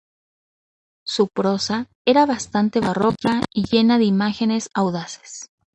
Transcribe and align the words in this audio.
Su 1.05 1.27
prosa 1.27 1.87
era 2.07 2.25
bastante 2.25 2.79
barroca 2.79 3.41
y 3.53 3.65
llena 3.67 3.99
de 3.99 4.05
imágenes 4.05 4.71
audaces. 4.73 5.51